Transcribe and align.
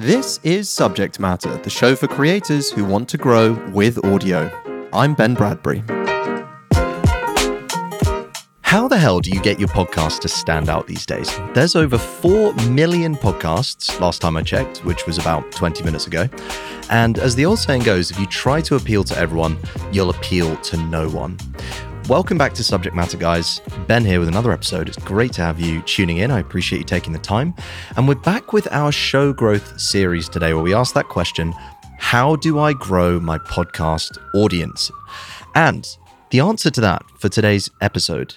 This 0.00 0.38
is 0.44 0.70
Subject 0.70 1.18
Matter, 1.18 1.56
the 1.56 1.70
show 1.70 1.96
for 1.96 2.06
creators 2.06 2.70
who 2.70 2.84
want 2.84 3.08
to 3.08 3.18
grow 3.18 3.54
with 3.72 4.04
audio. 4.04 4.48
I'm 4.92 5.12
Ben 5.12 5.34
Bradbury. 5.34 5.82
How 8.60 8.86
the 8.86 8.96
hell 8.96 9.18
do 9.18 9.30
you 9.30 9.40
get 9.40 9.58
your 9.58 9.68
podcast 9.70 10.20
to 10.20 10.28
stand 10.28 10.68
out 10.68 10.86
these 10.86 11.04
days? 11.04 11.36
There's 11.52 11.74
over 11.74 11.98
4 11.98 12.54
million 12.70 13.16
podcasts, 13.16 13.98
last 13.98 14.22
time 14.22 14.36
I 14.36 14.44
checked, 14.44 14.84
which 14.84 15.04
was 15.04 15.18
about 15.18 15.50
20 15.50 15.82
minutes 15.82 16.06
ago. 16.06 16.28
And 16.90 17.18
as 17.18 17.34
the 17.34 17.44
old 17.44 17.58
saying 17.58 17.82
goes, 17.82 18.12
if 18.12 18.20
you 18.20 18.26
try 18.26 18.60
to 18.60 18.76
appeal 18.76 19.02
to 19.02 19.18
everyone, 19.18 19.58
you'll 19.90 20.10
appeal 20.10 20.56
to 20.58 20.76
no 20.76 21.08
one. 21.08 21.38
Welcome 22.08 22.38
back 22.38 22.54
to 22.54 22.64
Subject 22.64 22.96
Matter, 22.96 23.18
guys. 23.18 23.60
Ben 23.86 24.02
here 24.02 24.18
with 24.18 24.28
another 24.28 24.50
episode. 24.50 24.88
It's 24.88 24.96
great 24.96 25.30
to 25.34 25.42
have 25.42 25.60
you 25.60 25.82
tuning 25.82 26.16
in. 26.16 26.30
I 26.30 26.40
appreciate 26.40 26.78
you 26.78 26.84
taking 26.86 27.12
the 27.12 27.18
time. 27.18 27.52
And 27.98 28.08
we're 28.08 28.14
back 28.14 28.54
with 28.54 28.66
our 28.72 28.90
show 28.90 29.34
growth 29.34 29.78
series 29.78 30.26
today, 30.26 30.54
where 30.54 30.62
we 30.62 30.72
ask 30.72 30.94
that 30.94 31.10
question 31.10 31.52
How 31.98 32.36
do 32.36 32.58
I 32.60 32.72
grow 32.72 33.20
my 33.20 33.36
podcast 33.36 34.16
audience? 34.34 34.90
And 35.54 35.86
the 36.30 36.40
answer 36.40 36.70
to 36.70 36.80
that 36.80 37.02
for 37.18 37.28
today's 37.28 37.68
episode 37.82 38.36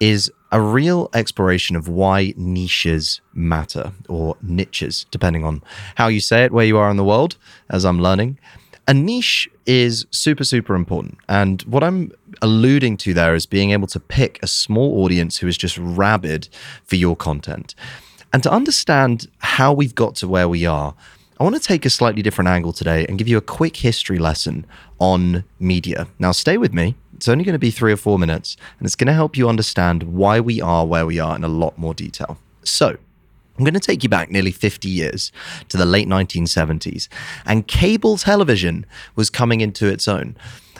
is 0.00 0.32
a 0.50 0.62
real 0.62 1.10
exploration 1.12 1.76
of 1.76 1.88
why 1.88 2.32
niches 2.38 3.20
matter, 3.34 3.92
or 4.08 4.38
niches, 4.40 5.04
depending 5.10 5.44
on 5.44 5.62
how 5.96 6.08
you 6.08 6.20
say 6.20 6.44
it, 6.44 6.52
where 6.52 6.64
you 6.64 6.78
are 6.78 6.90
in 6.90 6.96
the 6.96 7.04
world, 7.04 7.36
as 7.68 7.84
I'm 7.84 8.00
learning 8.00 8.38
a 8.86 8.94
niche 8.94 9.48
is 9.66 10.06
super, 10.10 10.44
super 10.44 10.74
important. 10.74 11.18
And 11.28 11.62
what 11.62 11.84
I'm 11.84 12.12
alluding 12.42 12.96
to 12.98 13.14
there 13.14 13.34
is 13.34 13.46
being 13.46 13.70
able 13.70 13.86
to 13.88 14.00
pick 14.00 14.38
a 14.42 14.46
small 14.46 15.02
audience 15.04 15.38
who 15.38 15.46
is 15.46 15.56
just 15.56 15.78
rabid 15.78 16.48
for 16.84 16.96
your 16.96 17.16
content. 17.16 17.74
And 18.32 18.42
to 18.42 18.50
understand 18.50 19.28
how 19.38 19.72
we've 19.72 19.94
got 19.94 20.14
to 20.16 20.28
where 20.28 20.48
we 20.48 20.64
are, 20.66 20.94
I 21.38 21.42
want 21.42 21.56
to 21.56 21.60
take 21.60 21.86
a 21.86 21.90
slightly 21.90 22.20
different 22.20 22.48
angle 22.48 22.72
today 22.72 23.06
and 23.06 23.16
give 23.16 23.26
you 23.26 23.38
a 23.38 23.42
quick 23.42 23.76
history 23.76 24.18
lesson 24.18 24.66
on 24.98 25.44
media. 25.58 26.06
Now, 26.18 26.32
stay 26.32 26.58
with 26.58 26.74
me. 26.74 26.96
It's 27.14 27.28
only 27.28 27.44
going 27.44 27.54
to 27.54 27.58
be 27.58 27.70
three 27.70 27.92
or 27.92 27.96
four 27.96 28.18
minutes, 28.18 28.56
and 28.78 28.86
it's 28.86 28.96
going 28.96 29.06
to 29.06 29.14
help 29.14 29.36
you 29.36 29.48
understand 29.48 30.02
why 30.02 30.40
we 30.40 30.60
are 30.60 30.86
where 30.86 31.06
we 31.06 31.18
are 31.18 31.34
in 31.34 31.44
a 31.44 31.48
lot 31.48 31.78
more 31.78 31.94
detail. 31.94 32.38
So, 32.62 32.98
I'm 33.58 33.64
going 33.64 33.74
to 33.74 33.80
take 33.80 34.02
you 34.02 34.08
back 34.08 34.30
nearly 34.30 34.52
50 34.52 34.88
years 34.88 35.32
to 35.68 35.76
the 35.76 35.84
late 35.84 36.08
1970s, 36.08 37.08
and 37.44 37.66
cable 37.66 38.16
television 38.16 38.86
was 39.16 39.30
coming 39.30 39.60
into 39.60 39.86
its 39.86 40.08
own. 40.08 40.36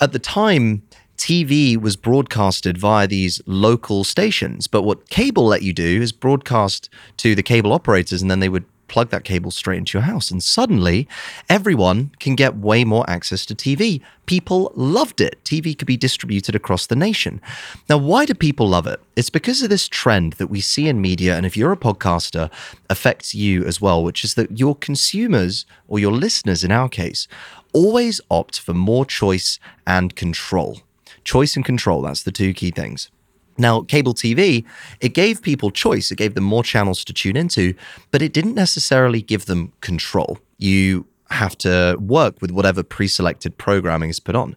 At 0.00 0.12
the 0.12 0.18
time, 0.18 0.82
TV 1.16 1.76
was 1.80 1.94
broadcasted 1.96 2.78
via 2.78 3.06
these 3.06 3.40
local 3.46 4.04
stations, 4.04 4.66
but 4.66 4.82
what 4.82 5.08
cable 5.08 5.46
let 5.46 5.62
you 5.62 5.72
do 5.72 6.02
is 6.02 6.10
broadcast 6.10 6.88
to 7.18 7.34
the 7.34 7.42
cable 7.42 7.72
operators, 7.72 8.22
and 8.22 8.30
then 8.30 8.40
they 8.40 8.48
would 8.48 8.64
plug 8.92 9.08
that 9.08 9.24
cable 9.24 9.50
straight 9.50 9.78
into 9.78 9.98
your 9.98 10.04
house. 10.04 10.30
And 10.30 10.42
suddenly, 10.42 11.08
everyone 11.48 12.12
can 12.20 12.36
get 12.36 12.56
way 12.56 12.84
more 12.84 13.08
access 13.08 13.44
to 13.46 13.54
TV. 13.54 14.02
People 14.26 14.70
loved 14.76 15.20
it. 15.20 15.42
TV 15.44 15.76
could 15.76 15.86
be 15.86 15.96
distributed 15.96 16.54
across 16.54 16.86
the 16.86 16.94
nation. 16.94 17.40
Now, 17.88 17.96
why 17.96 18.26
do 18.26 18.34
people 18.34 18.68
love 18.68 18.86
it? 18.86 19.00
It's 19.16 19.30
because 19.30 19.62
of 19.62 19.70
this 19.70 19.88
trend 19.88 20.34
that 20.34 20.48
we 20.48 20.60
see 20.60 20.86
in 20.88 21.00
media. 21.00 21.36
And 21.36 21.46
if 21.46 21.56
you're 21.56 21.72
a 21.72 21.76
podcaster, 21.76 22.50
affects 22.88 23.34
you 23.34 23.64
as 23.64 23.80
well, 23.80 24.04
which 24.04 24.22
is 24.24 24.34
that 24.34 24.58
your 24.58 24.76
consumers 24.76 25.64
or 25.88 25.98
your 25.98 26.12
listeners, 26.12 26.62
in 26.62 26.70
our 26.70 26.88
case, 26.88 27.26
always 27.72 28.20
opt 28.30 28.60
for 28.60 28.74
more 28.74 29.06
choice 29.06 29.58
and 29.86 30.14
control. 30.14 30.80
Choice 31.24 31.56
and 31.56 31.64
control, 31.64 32.02
that's 32.02 32.22
the 32.22 32.32
two 32.32 32.52
key 32.52 32.70
things. 32.70 33.10
Now, 33.58 33.82
cable 33.82 34.14
TV, 34.14 34.64
it 35.00 35.10
gave 35.10 35.42
people 35.42 35.70
choice, 35.70 36.10
it 36.10 36.16
gave 36.16 36.34
them 36.34 36.44
more 36.44 36.62
channels 36.62 37.04
to 37.04 37.12
tune 37.12 37.36
into, 37.36 37.74
but 38.10 38.22
it 38.22 38.32
didn't 38.32 38.54
necessarily 38.54 39.22
give 39.22 39.46
them 39.46 39.72
control. 39.80 40.38
You 40.58 41.06
have 41.30 41.56
to 41.58 41.96
work 41.98 42.40
with 42.40 42.50
whatever 42.50 42.82
pre 42.82 43.08
selected 43.08 43.56
programming 43.58 44.10
is 44.10 44.20
put 44.20 44.36
on. 44.36 44.56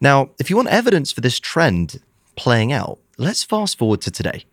Now, 0.00 0.30
if 0.38 0.50
you 0.50 0.56
want 0.56 0.68
evidence 0.68 1.12
for 1.12 1.20
this 1.20 1.38
trend 1.38 2.00
playing 2.36 2.72
out, 2.72 2.98
let's 3.18 3.42
fast 3.44 3.78
forward 3.78 4.00
to 4.02 4.10
today 4.10 4.44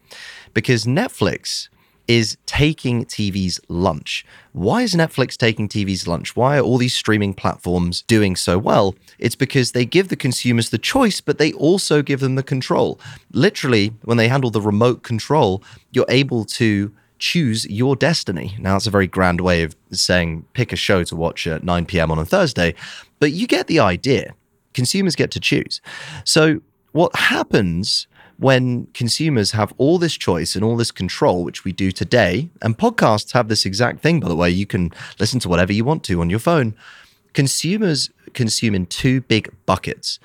because 0.54 0.86
Netflix 0.86 1.70
is 2.08 2.38
taking 2.46 3.06
TV's 3.06 3.59
lunch. 3.69 4.25
Why 4.52 4.81
is 4.81 4.94
Netflix 4.94 5.38
taking 5.38 5.69
TV's 5.69 6.08
lunch? 6.08 6.36
Why 6.36 6.58
are 6.58 6.62
all 6.62 6.78
these 6.78 6.96
streaming 6.96 7.34
platforms 7.34 8.02
doing 8.03 8.36
so 8.36 8.58
well? 8.58 8.96
It's 9.19 9.36
because 9.36 9.72
they 9.72 9.86
give 9.86 10.09
the 10.09 10.16
consumers 10.16 10.69
the 10.69 10.78
choice, 10.78 11.22
but 11.22 11.38
they 11.38 11.53
also 11.53 12.02
give 12.02 12.19
them 12.19 12.36
the 12.36 12.44
control. 12.44 13.00
Literally, 13.31 13.94
when 14.03 14.18
they 14.18 14.28
handle 14.28 14.50
the 14.50 14.62
remote 14.62 15.03
control, 15.03 15.63
you're 15.92 16.06
able 16.09 16.46
to 16.46 16.92
choose 17.19 17.66
your 17.69 17.96
destiny. 17.96 18.56
Now, 18.59 18.75
it's 18.75 18.88
a 18.88 18.92
very 18.92 19.08
grand 19.08 19.40
way 19.40 19.63
of 19.63 19.75
saying 19.92 20.46
pick 20.53 20.74
a 20.74 20.75
show 20.75 21.03
to 21.06 21.16
watch 21.16 21.47
at 21.47 21.63
9 21.63 21.86
p.m. 21.86 22.12
on 22.12 22.19
a 22.19 22.25
Thursday, 22.25 22.75
but 23.19 23.31
you 23.31 23.47
get 23.47 23.68
the 23.68 23.80
idea. 23.80 24.36
Consumers 24.74 25.16
get 25.16 25.31
to 25.31 25.40
choose. 25.40 25.80
So, 26.25 26.62
what 26.92 27.16
happens 27.16 28.08
when 28.44 28.88
consumers 28.88 29.52
have 29.52 29.74
all 29.78 29.98
this 29.98 30.16
choice 30.16 30.54
and 30.54 30.64
all 30.64 30.76
this 30.76 30.92
control, 30.92 31.46
which 31.46 31.64
we 31.64 31.72
do 31.72 31.92
today, 31.92 32.50
and 32.62 32.78
podcasts 32.78 33.31
have 33.31 33.48
this 33.48 33.66
exact 33.66 34.02
thing, 34.02 34.20
by 34.20 34.28
the 34.28 34.36
way, 34.36 34.50
you 34.50 34.66
can 34.66 34.92
listen 35.18 35.40
to 35.40 35.48
whatever 35.48 35.72
you 35.72 35.86
want 35.86 36.04
to 36.04 36.20
on 36.20 36.30
your 36.30 36.40
phone. 36.40 36.76
Consumers 37.34 38.09
consume 38.34 38.76
in 38.76 38.86
two 38.86 39.22
big 39.22 39.50
buckets. 39.66 40.20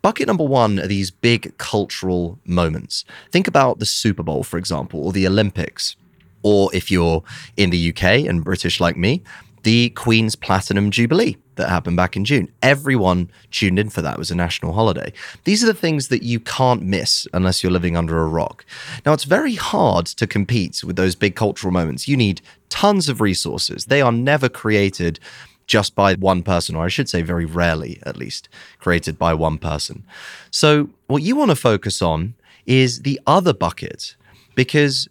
Bucket 0.00 0.28
number 0.28 0.44
one 0.44 0.78
are 0.78 0.86
these 0.86 1.10
big 1.10 1.58
cultural 1.58 2.38
moments. 2.44 3.04
Think 3.32 3.48
about 3.48 3.80
the 3.80 3.86
Super 3.86 4.22
Bowl, 4.22 4.44
for 4.44 4.58
example, 4.58 5.04
or 5.04 5.12
the 5.12 5.26
Olympics. 5.26 5.96
Or 6.44 6.72
if 6.72 6.92
you're 6.92 7.24
in 7.56 7.70
the 7.70 7.90
UK 7.90 8.28
and 8.28 8.44
British 8.44 8.78
like 8.78 8.96
me, 8.96 9.24
the 9.66 9.90
Queen's 9.90 10.36
Platinum 10.36 10.92
Jubilee 10.92 11.36
that 11.56 11.68
happened 11.68 11.96
back 11.96 12.14
in 12.14 12.24
June. 12.24 12.48
Everyone 12.62 13.28
tuned 13.50 13.80
in 13.80 13.90
for 13.90 14.00
that. 14.00 14.14
It 14.14 14.18
was 14.20 14.30
a 14.30 14.36
national 14.36 14.74
holiday. 14.74 15.12
These 15.42 15.64
are 15.64 15.66
the 15.66 15.74
things 15.74 16.06
that 16.06 16.22
you 16.22 16.38
can't 16.38 16.82
miss 16.82 17.26
unless 17.32 17.64
you're 17.64 17.72
living 17.72 17.96
under 17.96 18.22
a 18.22 18.28
rock. 18.28 18.64
Now, 19.04 19.12
it's 19.12 19.24
very 19.24 19.56
hard 19.56 20.06
to 20.06 20.24
compete 20.24 20.84
with 20.84 20.94
those 20.94 21.16
big 21.16 21.34
cultural 21.34 21.72
moments. 21.72 22.06
You 22.06 22.16
need 22.16 22.42
tons 22.68 23.08
of 23.08 23.20
resources, 23.20 23.86
they 23.86 24.00
are 24.00 24.12
never 24.12 24.48
created 24.48 25.18
just 25.66 25.96
by 25.96 26.14
one 26.14 26.44
person, 26.44 26.76
or 26.76 26.84
I 26.84 26.88
should 26.88 27.08
say, 27.08 27.22
very 27.22 27.44
rarely 27.44 28.00
at 28.06 28.16
least, 28.16 28.48
created 28.78 29.18
by 29.18 29.34
one 29.34 29.58
person. 29.58 30.04
So, 30.52 30.90
what 31.08 31.22
you 31.22 31.34
want 31.34 31.50
to 31.50 31.56
focus 31.56 32.00
on 32.00 32.34
is 32.66 33.02
the 33.02 33.20
other 33.26 33.52
bucket 33.52 34.14
because 34.54 35.08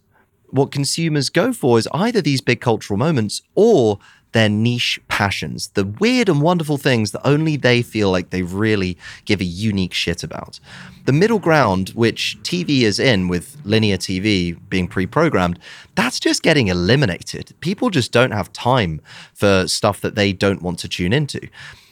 what 0.49 0.71
consumers 0.71 1.29
go 1.29 1.51
for 1.51 1.77
is 1.77 1.89
either 1.93 2.21
these 2.21 2.39
big 2.39 2.61
cultural 2.61 2.97
moments 2.97 3.41
or 3.53 3.99
their 4.35 4.49
niche 4.49 4.99
passions, 5.07 5.69
the 5.75 5.85
weird 5.85 6.27
and 6.27 6.41
wonderful 6.41 6.75
things 6.75 7.11
that 7.11 7.25
only 7.25 7.55
they 7.55 7.81
feel 7.81 8.11
like 8.11 8.31
they 8.31 8.41
really 8.41 8.97
give 9.23 9.39
a 9.39 9.45
unique 9.45 9.93
shit 9.93 10.25
about. 10.25 10.59
The 11.05 11.13
middle 11.13 11.39
ground, 11.39 11.91
which 11.95 12.37
TV 12.43 12.81
is 12.81 12.99
in 12.99 13.29
with 13.29 13.55
linear 13.63 13.95
TV 13.95 14.59
being 14.67 14.89
pre 14.89 15.07
programmed, 15.07 15.57
that's 15.95 16.19
just 16.19 16.43
getting 16.43 16.67
eliminated. 16.67 17.53
People 17.61 17.89
just 17.89 18.11
don't 18.11 18.31
have 18.31 18.51
time 18.51 18.99
for 19.33 19.69
stuff 19.69 20.01
that 20.01 20.15
they 20.15 20.33
don't 20.33 20.61
want 20.61 20.79
to 20.79 20.89
tune 20.89 21.13
into. 21.13 21.39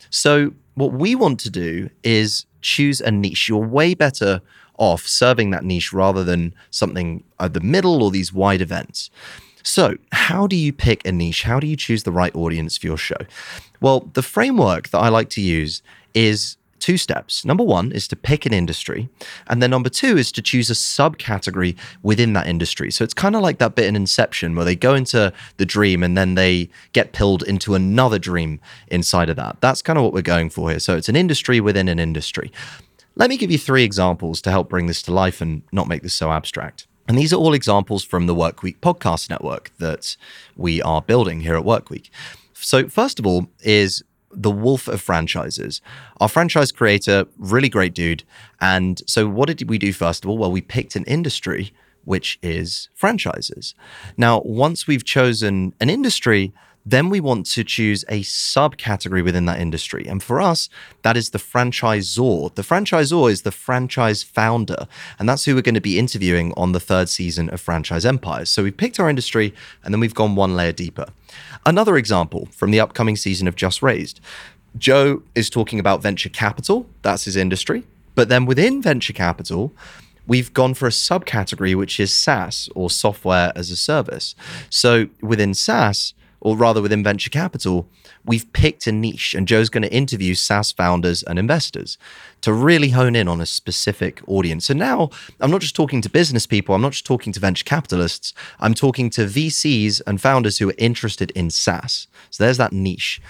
So, 0.09 0.53
what 0.75 0.91
we 0.91 1.15
want 1.15 1.39
to 1.41 1.49
do 1.49 1.89
is 2.03 2.45
choose 2.59 2.99
a 2.99 3.09
niche. 3.09 3.47
You're 3.47 3.65
way 3.65 3.93
better 3.93 4.41
off 4.77 5.07
serving 5.07 5.51
that 5.51 5.63
niche 5.63 5.93
rather 5.93 6.25
than 6.25 6.53
something 6.71 7.23
at 7.39 7.53
the 7.53 7.61
middle 7.61 8.03
or 8.03 8.11
these 8.11 8.33
wide 8.33 8.59
events. 8.59 9.09
So, 9.63 9.97
how 10.11 10.45
do 10.45 10.55
you 10.55 10.73
pick 10.73 11.05
a 11.07 11.11
niche? 11.11 11.43
How 11.43 11.59
do 11.59 11.67
you 11.67 11.75
choose 11.75 12.03
the 12.03 12.11
right 12.11 12.35
audience 12.35 12.77
for 12.77 12.87
your 12.87 12.97
show? 12.97 13.17
Well, 13.79 14.09
the 14.13 14.21
framework 14.21 14.89
that 14.89 14.99
I 14.99 15.09
like 15.09 15.29
to 15.31 15.41
use 15.41 15.81
is 16.13 16.57
two 16.83 16.97
steps. 16.97 17.45
Number 17.45 17.63
one 17.63 17.93
is 17.93 18.09
to 18.09 18.15
pick 18.17 18.45
an 18.45 18.51
industry. 18.51 19.07
And 19.47 19.63
then 19.63 19.69
number 19.69 19.87
two 19.87 20.17
is 20.17 20.33
to 20.33 20.41
choose 20.41 20.69
a 20.69 20.73
subcategory 20.73 21.77
within 22.01 22.33
that 22.33 22.45
industry. 22.45 22.91
So 22.91 23.05
it's 23.05 23.13
kind 23.13 23.37
of 23.37 23.41
like 23.41 23.59
that 23.59 23.75
bit 23.75 23.85
in 23.85 23.95
Inception 23.95 24.53
where 24.53 24.65
they 24.65 24.75
go 24.75 24.93
into 24.93 25.31
the 25.55 25.65
dream 25.65 26.03
and 26.03 26.17
then 26.17 26.35
they 26.35 26.69
get 26.91 27.13
pilled 27.13 27.41
into 27.43 27.73
another 27.73 28.19
dream 28.19 28.59
inside 28.89 29.29
of 29.29 29.37
that. 29.37 29.61
That's 29.61 29.81
kind 29.81 29.97
of 29.97 30.03
what 30.03 30.11
we're 30.11 30.21
going 30.21 30.49
for 30.49 30.69
here. 30.71 30.79
So 30.79 30.97
it's 30.97 31.07
an 31.07 31.15
industry 31.15 31.61
within 31.61 31.87
an 31.87 31.99
industry. 31.99 32.51
Let 33.15 33.29
me 33.29 33.37
give 33.37 33.49
you 33.49 33.57
three 33.57 33.85
examples 33.85 34.41
to 34.41 34.51
help 34.51 34.67
bring 34.67 34.87
this 34.87 35.01
to 35.03 35.13
life 35.13 35.39
and 35.39 35.61
not 35.71 35.87
make 35.87 36.03
this 36.03 36.13
so 36.13 36.33
abstract. 36.33 36.85
And 37.07 37.17
these 37.17 37.33
are 37.33 37.37
all 37.37 37.53
examples 37.53 38.03
from 38.03 38.27
the 38.27 38.35
Workweek 38.35 38.79
podcast 38.79 39.29
network 39.29 39.71
that 39.77 40.15
we 40.55 40.81
are 40.81 41.01
building 41.01 41.41
here 41.41 41.55
at 41.55 41.63
Workweek. 41.63 42.09
So, 42.53 42.87
first 42.87 43.19
of 43.19 43.25
all, 43.25 43.47
is 43.61 44.03
the 44.31 44.51
wolf 44.51 44.87
of 44.87 45.01
franchises. 45.01 45.81
Our 46.19 46.27
franchise 46.27 46.71
creator, 46.71 47.25
really 47.37 47.69
great 47.69 47.93
dude. 47.93 48.23
And 48.61 49.01
so, 49.05 49.27
what 49.27 49.47
did 49.47 49.69
we 49.69 49.77
do 49.77 49.91
first 49.93 50.23
of 50.23 50.29
all? 50.29 50.37
Well, 50.37 50.51
we 50.51 50.61
picked 50.61 50.95
an 50.95 51.03
industry, 51.03 51.73
which 52.05 52.39
is 52.41 52.89
franchises. 52.95 53.75
Now, 54.17 54.41
once 54.45 54.87
we've 54.87 55.03
chosen 55.03 55.73
an 55.79 55.89
industry, 55.89 56.53
then 56.85 57.09
we 57.09 57.19
want 57.19 57.45
to 57.45 57.63
choose 57.63 58.03
a 58.09 58.21
subcategory 58.21 59.23
within 59.23 59.45
that 59.45 59.59
industry. 59.59 60.05
And 60.07 60.21
for 60.21 60.41
us, 60.41 60.69
that 61.03 61.15
is 61.15 61.29
the 61.29 61.37
franchisor. 61.37 62.53
The 62.55 62.61
franchisor 62.61 63.31
is 63.31 63.43
the 63.43 63.51
franchise 63.51 64.21
founder. 64.23 64.87
And 65.17 65.29
that's 65.29 65.45
who 65.45 65.55
we're 65.55 65.61
going 65.61 65.75
to 65.75 65.81
be 65.81 65.97
interviewing 65.97 66.53
on 66.57 66.73
the 66.73 66.79
third 66.79 67.07
season 67.09 67.49
of 67.49 67.61
Franchise 67.61 68.05
Empires. 68.05 68.49
So 68.49 68.63
we've 68.63 68.75
picked 68.75 68.99
our 68.99 69.09
industry 69.09 69.53
and 69.83 69.93
then 69.93 70.01
we've 70.01 70.13
gone 70.13 70.35
one 70.35 70.55
layer 70.55 70.73
deeper. 70.73 71.07
Another 71.65 71.97
example 71.97 72.47
from 72.51 72.71
the 72.71 72.79
upcoming 72.79 73.15
season 73.15 73.47
of 73.47 73.55
Just 73.55 73.81
Raised 73.81 74.19
Joe 74.77 75.21
is 75.35 75.49
talking 75.49 75.79
about 75.79 76.01
venture 76.01 76.29
capital, 76.29 76.87
that's 77.01 77.25
his 77.25 77.35
industry. 77.35 77.83
But 78.15 78.29
then 78.29 78.45
within 78.45 78.81
venture 78.81 79.13
capital, 79.13 79.73
we've 80.27 80.53
gone 80.53 80.73
for 80.73 80.87
a 80.87 80.91
subcategory, 80.91 81.75
which 81.75 81.99
is 81.99 82.13
SaaS 82.13 82.69
or 82.75 82.89
software 82.89 83.51
as 83.55 83.71
a 83.71 83.75
service. 83.75 84.35
So 84.69 85.09
within 85.21 85.53
SaaS, 85.53 86.13
or 86.43 86.57
rather 86.57 86.81
within 86.81 87.01
venture 87.01 87.29
capital, 87.29 87.87
we've 88.25 88.51
picked 88.51 88.85
a 88.85 88.91
niche, 88.91 89.33
and 89.33 89.47
Joe's 89.47 89.69
going 89.69 89.81
to 89.81 89.93
interview 89.93 90.35
SaaS 90.35 90.73
founders 90.73 91.23
and 91.23 91.39
investors 91.39 91.97
to 92.41 92.51
really 92.51 92.89
hone 92.89 93.15
in 93.15 93.29
on 93.29 93.39
a 93.39 93.45
specific 93.45 94.21
audience. 94.27 94.65
So 94.65 94.73
now 94.73 95.09
I'm 95.39 95.49
not 95.49 95.61
just 95.61 95.75
talking 95.75 96.01
to 96.01 96.09
business 96.09 96.45
people, 96.45 96.75
I'm 96.75 96.81
not 96.81 96.91
just 96.91 97.05
talking 97.05 97.31
to 97.31 97.39
venture 97.39 97.63
capitalists, 97.63 98.33
I'm 98.59 98.73
talking 98.73 99.09
to 99.11 99.21
VCs 99.21 100.01
and 100.05 100.19
founders 100.19 100.57
who 100.57 100.69
are 100.69 100.75
interested 100.77 101.31
in 101.31 101.49
SaaS. 101.49 102.07
So 102.29 102.43
there's 102.43 102.57
that 102.57 102.73
niche. 102.73 103.21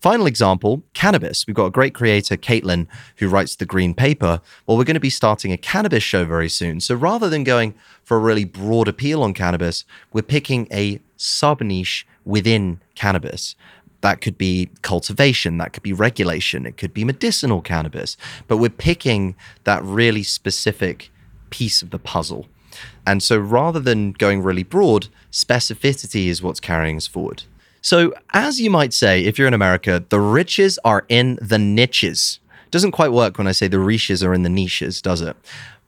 Final 0.00 0.26
example 0.26 0.82
cannabis. 0.94 1.46
We've 1.46 1.54
got 1.54 1.66
a 1.66 1.70
great 1.70 1.94
creator, 1.94 2.36
Caitlin, 2.36 2.86
who 3.16 3.28
writes 3.28 3.56
the 3.56 3.66
green 3.66 3.94
paper. 3.94 4.40
Well, 4.66 4.76
we're 4.76 4.84
going 4.84 4.94
to 4.94 5.00
be 5.00 5.10
starting 5.10 5.52
a 5.52 5.56
cannabis 5.56 6.02
show 6.02 6.24
very 6.24 6.48
soon. 6.48 6.80
So 6.80 6.94
rather 6.94 7.28
than 7.28 7.44
going 7.44 7.74
for 8.02 8.16
a 8.16 8.20
really 8.20 8.44
broad 8.44 8.88
appeal 8.88 9.22
on 9.22 9.32
cannabis, 9.32 9.84
we're 10.12 10.22
picking 10.22 10.66
a 10.72 11.00
sub 11.22 11.60
niche 11.60 12.06
within 12.24 12.80
cannabis. 12.94 13.54
That 14.00 14.20
could 14.20 14.36
be 14.36 14.68
cultivation, 14.82 15.58
that 15.58 15.72
could 15.72 15.82
be 15.82 15.92
regulation, 15.92 16.66
it 16.66 16.76
could 16.76 16.92
be 16.92 17.04
medicinal 17.04 17.60
cannabis, 17.60 18.16
but 18.48 18.56
we're 18.56 18.70
picking 18.70 19.36
that 19.64 19.82
really 19.84 20.24
specific 20.24 21.10
piece 21.50 21.82
of 21.82 21.90
the 21.90 21.98
puzzle. 21.98 22.46
And 23.06 23.22
so 23.22 23.38
rather 23.38 23.78
than 23.78 24.12
going 24.12 24.42
really 24.42 24.64
broad, 24.64 25.08
specificity 25.30 26.26
is 26.26 26.42
what's 26.42 26.60
carrying 26.60 26.96
us 26.96 27.06
forward. 27.06 27.44
So, 27.84 28.14
as 28.32 28.60
you 28.60 28.70
might 28.70 28.94
say, 28.94 29.24
if 29.24 29.38
you're 29.38 29.48
in 29.48 29.54
America, 29.54 30.04
the 30.08 30.20
riches 30.20 30.78
are 30.84 31.04
in 31.08 31.36
the 31.42 31.58
niches. 31.58 32.38
Doesn't 32.70 32.92
quite 32.92 33.12
work 33.12 33.38
when 33.38 33.48
I 33.48 33.52
say 33.52 33.66
the 33.66 33.80
riches 33.80 34.22
are 34.22 34.32
in 34.32 34.44
the 34.44 34.48
niches, 34.48 35.02
does 35.02 35.20
it? 35.20 35.36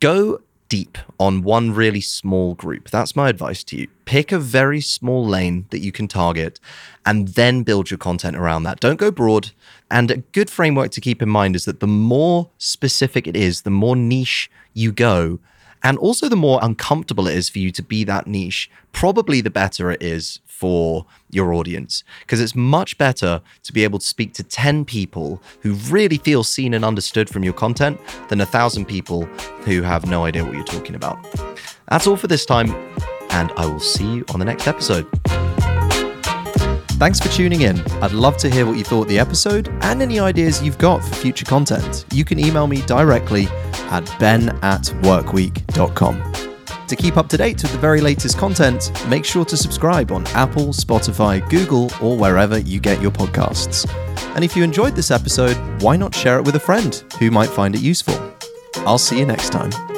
Go 0.01 0.41
deep 0.69 0.99
on 1.19 1.43
one 1.43 1.73
really 1.73 2.01
small 2.01 2.55
group. 2.55 2.91
That's 2.91 3.15
my 3.15 3.29
advice 3.29 3.63
to 3.65 3.77
you. 3.77 3.89
Pick 4.05 4.33
a 4.33 4.39
very 4.39 4.81
small 4.81 5.27
lane 5.27 5.67
that 5.71 5.81
you 5.81 5.93
can 5.93 6.09
target 6.09 6.59
and 7.07 7.29
then 7.29 7.63
build 7.63 7.91
your 7.91 7.99
content 7.99 8.37
around 8.37 8.65
that. 8.65 8.81
Don't 8.81 8.99
go 8.99 9.11
broad. 9.11 9.51
And 9.91 10.11
a 10.11 10.17
good 10.19 10.51
framework 10.51 10.91
to 10.93 11.01
keep 11.01 11.23
in 11.23 11.29
mind 11.29 11.55
is 11.57 11.65
that 11.65 11.81
the 11.81 11.87
more 11.87 12.51
specific 12.59 13.27
it 13.27 13.37
is, 13.37 13.63
the 13.63 13.71
more 13.71 13.97
niche 13.97 14.51
you 14.73 14.93
go, 14.93 15.39
and 15.85 15.99
also 15.99 16.29
the 16.29 16.35
more 16.35 16.59
uncomfortable 16.63 17.29
it 17.29 17.37
is 17.37 17.49
for 17.49 17.59
you 17.59 17.71
to 17.71 17.83
be 17.83 18.03
that 18.05 18.27
niche, 18.27 18.71
probably 18.93 19.41
the 19.41 19.51
better 19.51 19.91
it 19.91 20.03
is 20.03 20.41
for 20.47 21.05
your 21.31 21.53
audience 21.53 22.03
because 22.21 22.41
it's 22.41 22.55
much 22.55 22.97
better 22.97 23.43
to 23.63 23.73
be 23.73 23.85
able 23.85 23.99
to 23.99 24.07
speak 24.07 24.33
to 24.33 24.43
10 24.43 24.85
people 24.85 25.43
who 25.61 25.75
really 25.75 26.17
feel 26.17 26.43
seen 26.43 26.73
and 26.73 26.85
understood 26.85 27.29
from 27.29 27.45
your 27.45 27.53
content 27.53 28.01
than 28.29 28.41
a 28.41 28.47
thousand 28.47 28.87
people 28.87 29.25
who 29.67 29.83
have 29.83 30.07
no 30.07 30.25
idea 30.25 30.45
what 30.45 30.55
you're 30.55 30.65
talking 30.65 30.95
about. 30.95 31.19
That's 31.91 32.07
all 32.07 32.17
for 32.17 32.29
this 32.29 32.47
time, 32.47 32.71
and 33.31 33.53
I 33.57 33.67
will 33.67 33.81
see 33.81 34.15
you 34.15 34.25
on 34.33 34.39
the 34.39 34.47
next 34.47 34.67
episode. 34.67 35.07
Thanks 36.97 37.19
for 37.19 37.29
tuning 37.29 37.63
in. 37.63 37.81
I'd 38.03 38.13
love 38.13 38.37
to 38.39 38.49
hear 38.49 38.67
what 38.67 38.79
you 38.79 38.85
thought 38.85 39.03
of 39.03 39.09
the 39.09 39.19
episode 39.19 39.69
and 39.83 40.01
any 40.01 40.21
ideas 40.21 40.63
you've 40.63 40.79
got 40.79 41.05
for 41.05 41.15
future 41.17 41.45
content. 41.45 42.05
You 42.13 42.25
can 42.25 42.39
email 42.39 42.67
me 42.67 42.83
directly 42.83 43.47
at 43.91 44.11
ben 44.19 44.51
at 44.63 44.83
workweek.com. 45.03 46.33
To 46.87 46.97
keep 46.97 47.17
up 47.17 47.29
to 47.31 47.37
date 47.37 47.63
with 47.63 47.73
the 47.73 47.79
very 47.79 48.01
latest 48.01 48.39
content, 48.39 48.93
make 49.09 49.25
sure 49.25 49.45
to 49.45 49.57
subscribe 49.57 50.13
on 50.13 50.27
Apple, 50.29 50.69
Spotify, 50.69 51.47
Google, 51.51 51.91
or 52.01 52.17
wherever 52.17 52.59
you 52.59 52.79
get 52.79 53.03
your 53.03 53.11
podcasts. 53.11 53.91
And 54.37 54.45
if 54.45 54.57
you 54.57 54.63
enjoyed 54.63 54.95
this 54.95 55.11
episode, 55.11 55.57
why 55.83 55.97
not 55.97 56.15
share 56.15 56.39
it 56.39 56.45
with 56.45 56.57
a 56.57 56.61
friend 56.61 56.95
who 57.19 57.31
might 57.31 57.51
find 57.51 57.75
it 57.75 57.81
useful? 57.81 58.15
I'll 58.87 58.99
see 58.99 59.19
you 59.19 59.27
next 59.27 59.51
time. 59.51 59.94